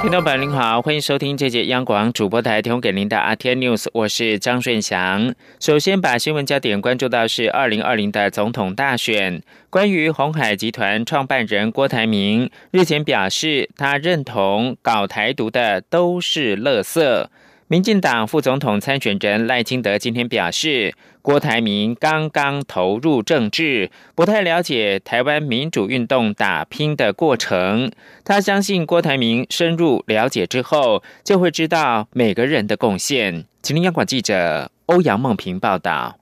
[0.00, 5.34] 听众朋友您好，欢迎收听这节央广主播台提供给您的阿天 News，我是张顺祥。
[5.60, 9.42] 首先把新闻焦点关注到是二零二零的总统大选。
[9.68, 17.26] 关于红海集团创办人郭台铭日前表示，他认同搞台独的都是垃圾。
[17.70, 20.92] 民进党副总统参选人赖清德今天表示，
[21.22, 27.92] 郭台铭刚刚投入政治，不太了解台湾民主运动打拼的过程。
[28.24, 33.44] 他相信郭台铭深入了解之后，就会知道每个人的贡献。
[33.62, 36.16] 吉林央广记者欧阳梦平报道。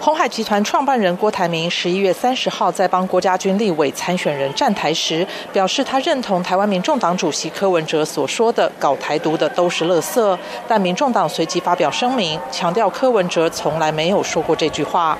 [0.00, 15.16] 鸿海集团创办人郭台铭十一月三十号在帮郭家军立委参选人站台时，表示他认同台湾民众党主席柯文哲所说的“搞台独的都是垃圾”，但民众党随即发表声明，强调柯文哲从来没有说过这句话。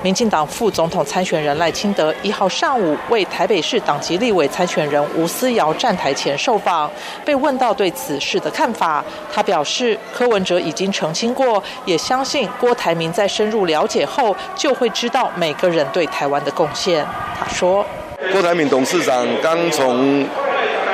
[0.00, 6.88] 民进党副总统参选人赖清德一号上午为台北市党籍立委参选人吴思瑶站台前受访，
[7.24, 17.04] 被问到对此事的看法，他表示柯文哲已经澄清过，也相信郭台铭在深入了解后就会知道每个人对台湾的贡献。
[17.36, 17.84] 他说
[18.30, 20.24] ：“郭台铭董事长刚从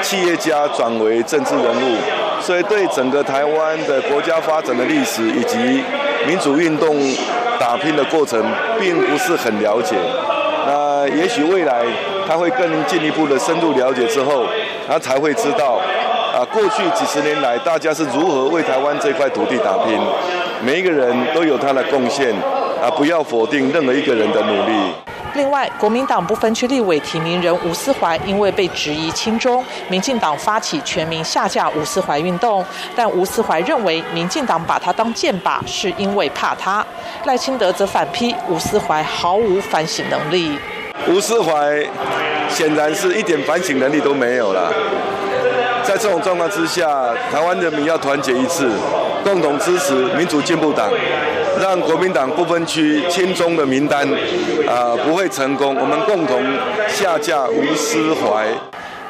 [0.00, 1.96] 企业家转为政治人物，
[2.40, 5.84] 所以对整个台湾的国家发展的历史以及
[6.26, 6.96] 民主运动。”
[7.64, 8.38] 打拼的过程
[8.78, 9.96] 并不是很了解，
[10.66, 11.82] 那也许未来
[12.28, 14.44] 他会更进一步的深入了解之后，
[14.86, 15.80] 他才会知道，
[16.34, 19.98] 啊，过去几十年来大家是如何为台湾这块土地打拼，
[20.62, 22.34] 每一个人都有他的贡献，
[22.82, 24.92] 啊，不要否定任何一个人的努力。
[25.34, 32.64] 另外，国民党不分区立委提名人吴思怀因为被质疑亲中，民进党发起全民下架吴思怀运动。
[32.94, 36.84] 但吴思怀认为，民进党把他当箭靶，是因为怕他。
[37.24, 40.56] 赖清德则反批吴思怀毫无反省能力。
[41.08, 41.84] 吴思怀
[42.48, 44.72] 显然是一点反省能力都没有了。
[45.82, 48.70] 在这种状况之下，台湾人民要团结一致，
[49.24, 50.88] 共同支持民主进步党。
[51.60, 54.06] 让国民党不分区亲中的名单
[54.68, 56.42] 啊不会成功，我们共同
[56.88, 58.46] 下架吴思怀。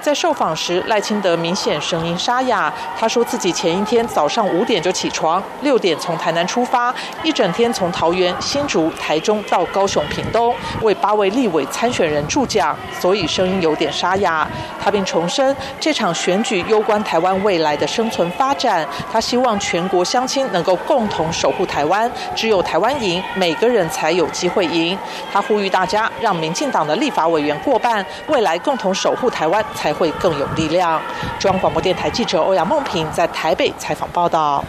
[0.04, 2.70] 在受访时，赖清德明显声音沙哑。
[2.94, 14.46] 他说自己前一天早上五点就起床，六点从台南出发，一整天从桃园、新竹、台中到高雄屏东，为八位立委参选人助讲，所以声音有点沙哑。
[14.78, 18.86] 他并重申，这场选举攸关台湾未来的生存发展。
[19.10, 24.98] 他希望全国乡亲能够共同守护台湾，只有台湾赢，每个人才有机会赢。
[25.32, 29.93] 他呼吁大家让民进党的立法委员过半，未来共同守护台湾才。
[29.94, 31.00] 会更有力量。
[31.38, 34.64] 中央广播电台记者欧阳梦平在台北采访报道。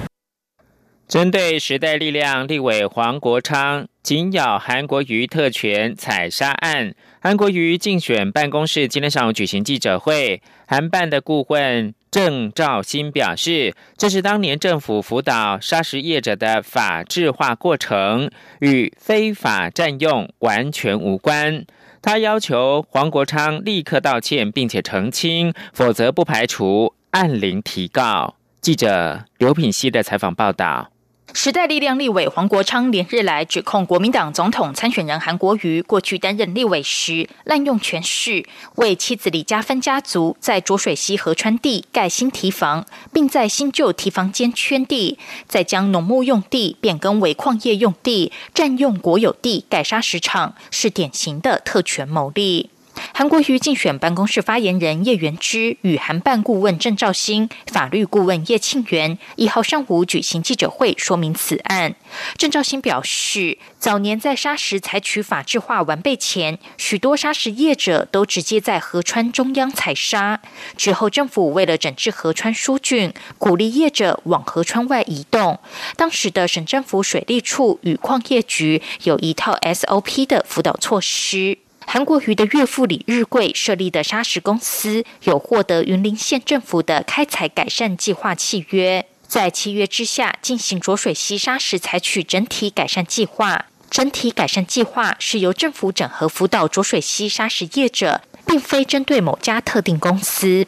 [1.07, 18.31] 针对时代力量立委黄国昌紧咬韩国瑜特权采砂案，韩国瑜竞选办公室今天上午举行记者会，韩办的顾问郑兆新表示，这是当年政府辅导砂石业者的法制化过程，
[18.61, 21.65] 与非法占用完全无关。
[22.05, 28.35] 他要求黄国昌立刻道歉，并且澄清，否则不排除按铃提告。
[28.61, 30.91] 记者刘品希的采访报道。
[31.37, 52.69] 时代力量立委黄国昌连日来指控国民党总统参选人韩国瑜过去担任立委时滥用权势，为妻子李家芬家族在浊水溪河川地盖新堤房，并在新旧堤房间圈地，再将农牧用地变更为矿业用地，占用国有地盖砂石场，是典型的特权牟利。
[53.13, 61.95] 韩国瑜竞选办公室发言人叶元之与韩办顾问郑兆兴、法律顾问叶庆元一号上午举行记者会，说明此案。
[62.37, 70.41] 郑兆兴表示，早年在砂石采取法制化完备前，许多砂石业者都直接在河川中央采砂。
[70.75, 75.59] 之后，政府为了整治河川疏浚，鼓励业者往河川外移动。
[75.95, 81.59] 当时的省政府水利处与矿业局有一套 SOP 的辅导措施。
[81.85, 93.65] 韩国瑜的岳父李日贵设立的砂石公司，有获得云林县政府的开采改善计划契约，在契约之下进行浊水溪砂石采取整体改善计划。
[93.89, 100.67] 整体改善计划是由政府整合辅导浊水溪砂石业者，并非针对某家特定公司。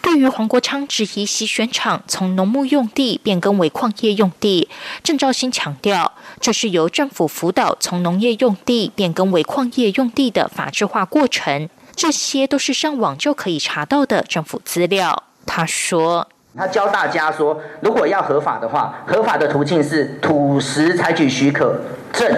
[0.00, 4.68] 对于黄国昌质疑西宣厂从农牧用地变更为矿业用地，
[5.02, 6.12] 郑兆兴强调，
[6.42, 15.22] 这是由政府辅导从农业用地变更为矿业用地的法制化过程，这些都是上网就可以查到的政府资料。
[15.46, 16.26] 他说。
[16.58, 21.80] 他教大家说，如果要合法的话，合法的途径是土石采取许可
[22.12, 22.28] 证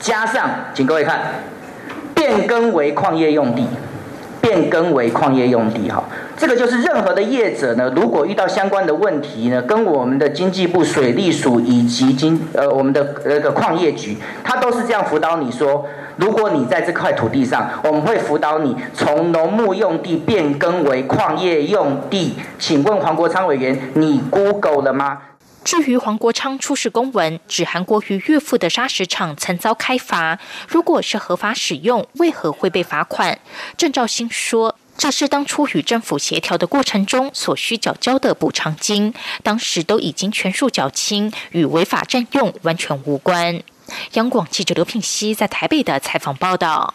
[0.00, 1.20] 加上，请各位看，
[2.14, 3.68] 变更为矿业用地。
[4.42, 6.04] 变更为矿业用地，哈，
[6.36, 15.86] 这个就是任何的业者呢，如果遇到相关的问题呢，跟我们的经济部水利署以及经呃我们的那个矿业局，他都是这样辅导你说，
[16.16, 22.34] 如果你在这块土地上，我们会辅导你从农牧用地变更为矿业用地。
[22.58, 25.18] 请问黄国昌委员，你 Google 了吗？
[25.64, 30.38] 至于黄国昌出示公文，指韩国瑜岳父的砂石场曾遭开罚，
[30.68, 33.38] 如果是合法使用，为何会被罚款？
[33.76, 43.62] 郑兆兴说，这是当初与政府协调的过程中所需缴交的补偿金，当时都已经全数缴清，与违法占用完全无关。
[44.14, 46.94] 央广记者刘品熙在台北的采访报道。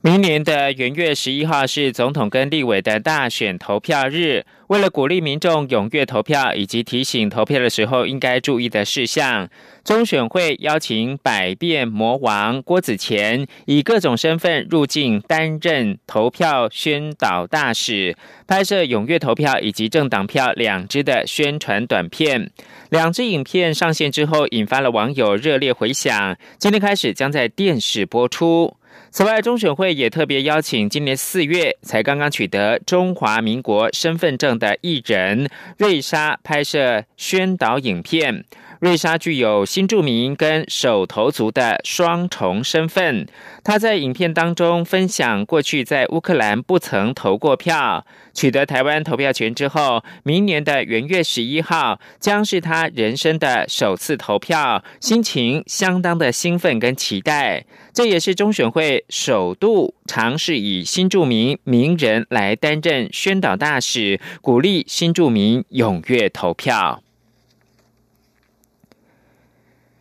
[0.00, 4.44] 明年的元月十一号是总统跟立委的大选投票日。
[4.68, 9.48] 为了鼓励民众踊跃投票，以及提醒投票的时候应该注意的事项，
[9.82, 18.16] 中选会邀请百变魔王郭子乾以各种身份入境担任投票宣导大使，
[18.46, 22.52] 拍摄踊跃投票以及政党票两支的宣传短片。
[22.90, 26.36] 两支影片上线之后，引发了网友热烈回响。
[26.56, 28.76] 今天开始将在电视播出。
[29.10, 38.44] 此外，中选会也特别邀请今年四月才刚刚取得中华民国身份证的艺人瑞莎拍摄宣导影片。
[38.80, 43.26] 瑞莎具有新住民跟手头族的双重身份。
[43.64, 57.64] 她在影片当中分享过去在乌克兰不曾投过票，取得台湾投票权之后，明年的元月十一号将是她人生的首次投票，心情相当的兴奋跟期待。
[57.92, 67.02] 这也是中选会首度尝试以新住民名人来担任宣导大使，鼓励新住民踊跃投票。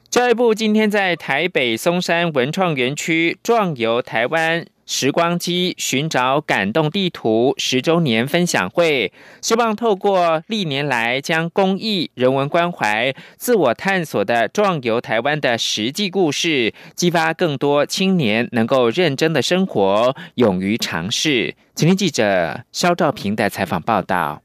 [0.09, 9.11] 教育部今天在台北松山文创园区壮游台湾时光机寻找感动地图十周年分享会，
[9.41, 21.53] 希望透过历年来将公益、人文关怀、自我探索的壮游台湾的实际故事，激发更多青年能够认真的生活，勇于尝试。
[21.75, 24.41] 今天记者肖兆平的采访报道。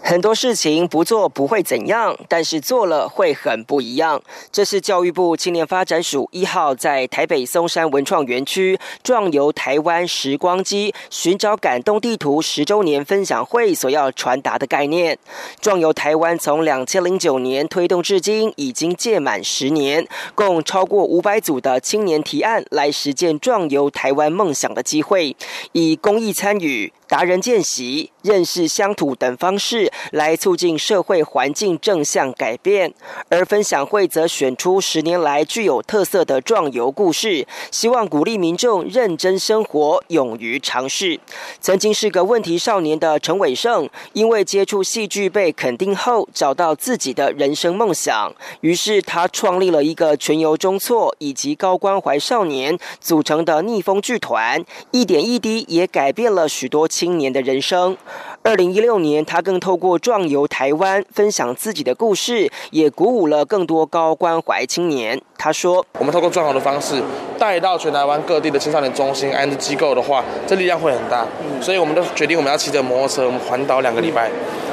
[0.00, 4.22] 很多事情不做不会怎样，但是做了会很不一样。
[4.50, 15.18] 这是教育部青年发展署一号在台北松山文创园区壮游台湾时光机寻找感动地图十周年分享会所要传达的概念。
[15.60, 25.36] 壮游台湾从两千零九年推动至今，已经届满十年，共超过五百组的青年提案来实践壮游台湾梦想的机会，
[25.72, 26.92] 以公益参与。
[27.08, 32.92] 达人见习、认识乡土等方式来促进社会环境正向改变，
[33.30, 41.18] 而分享会则选出十年来具有特色的壮游故事，希望鼓励民众认真生活、勇于尝试。
[41.62, 48.30] 曾经是个问题少年的陈伟胜，因为接触戏剧被肯定后，找到自己的人生梦想，
[48.60, 56.86] 于是他创立了一个全由中错以及高关怀少年组成的逆风剧团，一点一滴也改变了许多。
[56.98, 57.96] 青年的人生。
[58.42, 65.20] 二零一六年，他更透过壮游台湾，分享自己的故事，也鼓舞了更多高关怀青年。
[65.36, 67.00] 他说：“我们透过壮游的方式，
[67.38, 71.24] 带到全台湾各地的青少年中心、安置机构的话，这力量会很大。
[71.60, 74.28] 所以，我们就决定我们要骑着摩托车，我们环岛两个礼拜，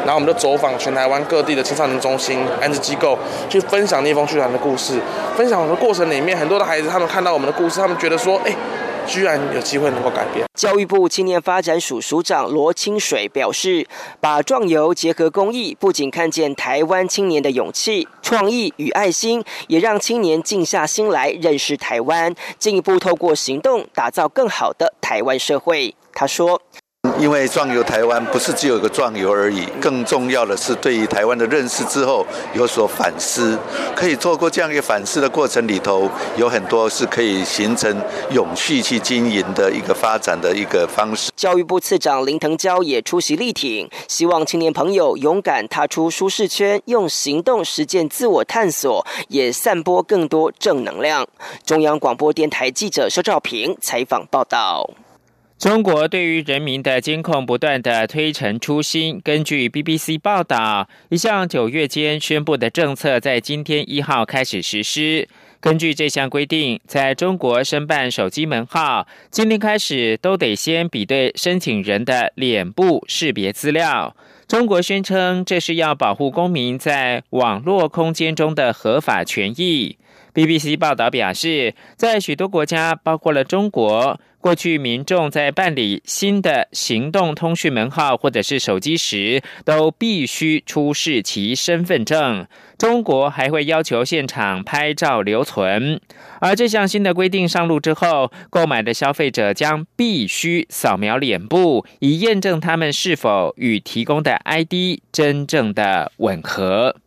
[0.05, 3.15] 然后我们就走访全台湾各地的青少年中心、安置机构，
[3.47, 4.99] 去分享逆风剧团的故事。
[5.35, 8.55] 分享的过程里面，很多的孩子他们看到我们的故事，他们觉得说：，哎。”
[9.05, 10.45] 居然有机会能够改变。
[10.55, 13.87] 教育部青年发展署署长罗清水表示，
[14.19, 25.93] 把壮游结合公益，不仅看见台湾青年的勇气、创意与爱心，也让青年静下心来认识台湾，进一步透过行动打造更好的台湾社会。
[26.13, 26.61] 他说。
[27.19, 33.57] 因为壮游台湾不是只有一个壮游而已，更重要的是对于台湾的认识之后有所反思，
[33.95, 41.31] 可以透过这样一个反思的过程里头，有很多是可以形成永续去经营的一个发展的一个方式。
[41.35, 51.25] 教育部次长林腾蛟也出席力挺，希望青年朋友勇敢踏出舒适圈，用行动实践自我探索，也散播更多正能量。
[51.65, 54.89] 中央广播电台记者肖兆平采访报道。
[55.57, 59.21] 中国对于人民的监控不断的推陈出新。
[59.21, 65.29] 根据 BBC 报道，一项九月间宣布的政策在今天一号开始实施。
[65.61, 74.13] 根据这项规定，在中国申办手机门号，今天开始都得先比对申请人的脸部识别资料。
[74.47, 79.97] 中国宣称这是要保护公民在网络空间中的合法权益。
[80.35, 84.19] BBC 报道表示，在许多国家，包括了中国。
[84.41, 92.45] 过去民众在办理新的行动通讯门号或者是手机时，都必须出示其身份证。
[92.77, 95.99] 中国还会要求现场拍照留存。
[96.39, 106.97] 而这项新的规定上路之后，购买的消费者将必须扫描脸部，以验证他们是否与提供的 ID 真正的吻合。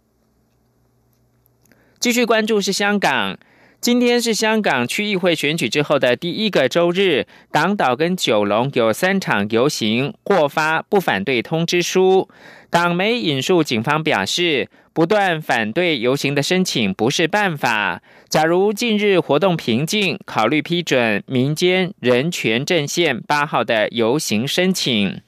[2.00, 3.36] 继续关注是香港。
[3.80, 12.28] 今天是香港区议会选举之后的第一个周日，港岛跟九龙有三场游行获发不反对通知书。
[12.70, 18.00] 港媒引述警方表示，不断反对游行的申请不是办法。
[18.28, 25.20] 假如近日活动平静，考虑批准民间人权阵线八号的游行申请。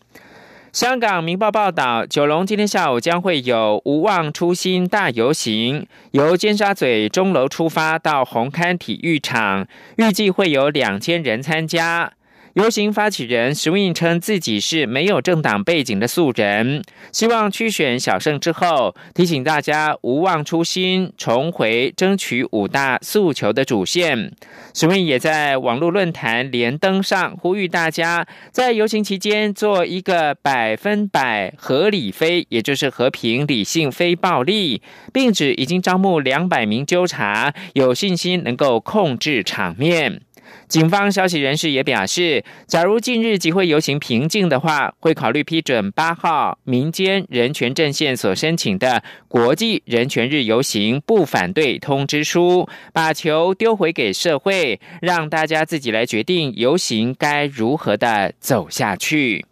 [0.72, 12.12] 香港《明报》报道，九龙今天下午将会有“无忘初心”大游行，由尖沙咀钟楼出发到红磡体育场，预计会有两千人参加。
[12.54, 24.32] 游行发起人石文称自己是没有政党背景的素人，希望区选小胜之后，提醒大家无忘初心，重回争取五大诉求的主线。
[24.74, 40.22] 石文也在网络论坛连登上呼吁大家，在游行期间做一个百分百合理非，也就是和平理性非暴力，并指已经招募两百名纠察，有信心能够控制场面。
[40.70, 59.44] 警方消息人士也表示，假如近日集会游行平静的话，会考虑批准八号民间人权阵线所申请的国际人权日游行不反对通知书，把球丢回给社会，让大家自己来决定游行该如何的走下去。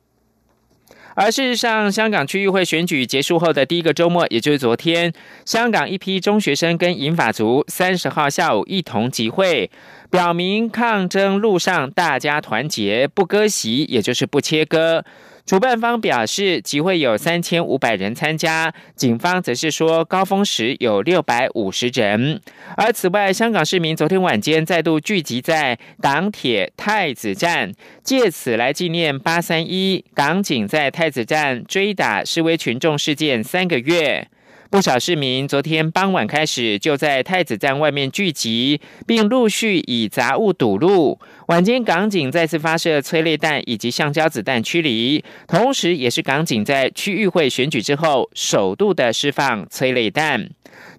[1.21, 5.13] 而事实上，香港区议会选举结束后的第一个周末，也就是昨天，
[5.45, 9.69] 香港一批中学生跟银发族三十号下午一同集会。
[10.11, 15.05] 表明抗争路上大家团结，不割席，也就是不切割。
[15.49, 22.39] 主办方表示集会有三千五百人参加，警方则是说高峰时有六百五十人。
[22.77, 34.29] 而此外，香港市民昨天晚间再度聚集在港铁太子站，借此来纪念八三一港警在太子站追打示威群众事件三个月。
[34.71, 41.19] 不少市民昨天傍晚开始就在太子站外面聚集，并陆续以杂物堵路。
[41.47, 50.51] 晚间港警再次发射催泪弹以及橡胶子弹驱离，同时也是港警在区域会选举之后首度的释放催泪弹。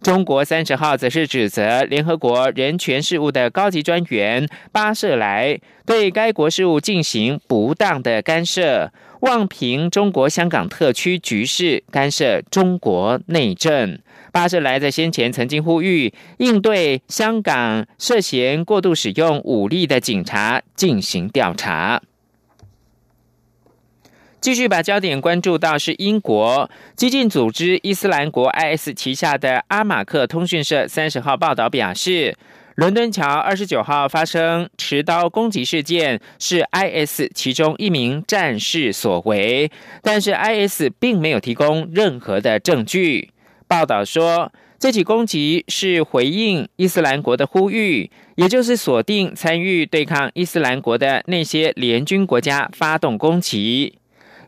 [0.01, 8.91] 中国三十号则是指责联合国人权事务的高级专员巴舍莱对该国事务进行不当的干涉。
[9.22, 14.00] 妄凭中国香港特区局势干涉中国内政，
[14.32, 22.01] 巴士莱在先前曾经呼吁应对香港涉嫌过度使用武力的警察进行调查。
[24.41, 32.36] 继续把焦点关注到是英国激进组织伊斯兰国 IS 旗下的阿马克通讯社三十号报道表示。
[32.75, 39.69] 伦敦桥二十九号发生持刀攻击事件，是 IS 其中一名战士所为，
[40.01, 43.31] 但是 IS 并没有提供任何的证据。
[43.67, 53.99] 报道说，这起攻击是回应伊斯兰国的呼吁，也就是锁定参与对抗伊斯兰国的那些联军国家发动攻击。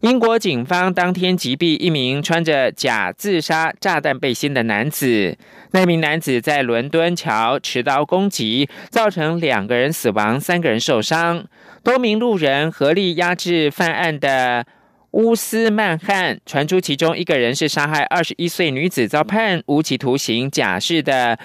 [0.01, 5.37] 英国警方当天击毙一名穿着假自杀炸弹背心的男子。
[5.73, 11.45] 那名男子在伦敦桥持刀攻击，造成两个人死亡、三个人受伤。
[11.83, 14.65] 多名路人合力压制犯案的
[15.11, 21.37] 乌斯曼汗，传出其中一个人是杀害二十一岁女子、遭判无期徒刑假释的。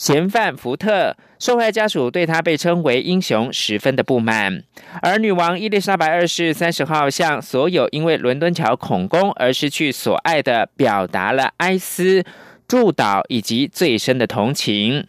[0.00, 4.62] 嫌犯福特受害家属对他被称为英雄十分的不满，
[5.02, 12.24] 而女王伊丽莎白二世三十号向所有因为伦敦桥恐攻而失去所爱的表达了哀思、
[12.66, 15.06] 祝祷以及最深的同情。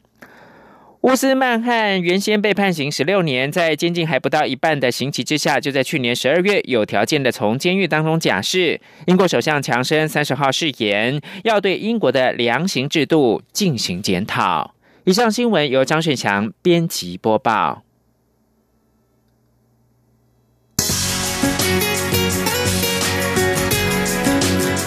[1.03, 8.81] 乌斯曼汗原先被判刑十六年，在监禁还不到一半的刑期之下，就在去年十二月有条件的从监狱当中假释。
[9.07, 14.75] 英国首相强生三十号誓言要对英国的量刑制度进行检讨。
[15.03, 17.81] 以上新闻由张雪强编辑播报。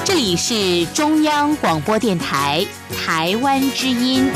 [0.04, 2.64] 这里是中央广播电台
[2.96, 4.30] 台湾之音。